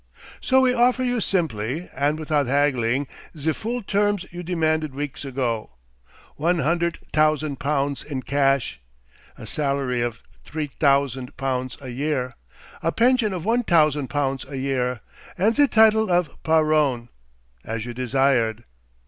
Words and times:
So 0.41 0.61
we 0.61 0.73
offer 0.73 1.03
you 1.03 1.21
simply, 1.21 1.87
and 1.95 2.17
without 2.17 2.47
haggling, 2.47 3.05
ze 3.37 3.53
full 3.53 3.83
terms 3.83 4.25
you 4.33 4.41
demanded 4.41 4.95
weeks 4.95 5.23
ago 5.23 5.73
one 6.37 6.57
hundert 6.57 6.97
tousand 7.13 7.59
poundts 7.59 8.01
in 8.01 8.23
cash, 8.23 8.81
a 9.37 9.45
salary 9.45 10.01
of 10.01 10.19
three 10.43 10.69
tousand 10.79 11.37
poundts 11.37 11.77
a 11.81 11.89
year, 11.91 12.33
a 12.81 12.91
pension 12.91 13.31
of 13.31 13.45
one 13.45 13.61
tousand 13.61 14.07
poundts 14.07 14.43
a 14.49 14.57
year, 14.57 15.01
and 15.37 15.55
ze 15.57 15.67
title 15.67 16.09
of 16.09 16.31
Paron 16.41 17.09
as 17.63 17.85
you 17.85 17.93
desired. 17.93 18.63